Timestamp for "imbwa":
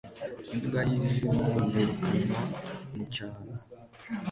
0.55-0.81